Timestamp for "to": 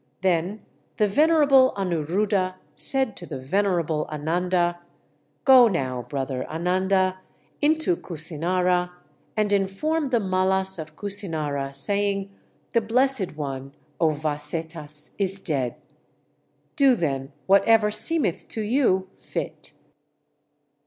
3.17-3.27, 18.47-18.61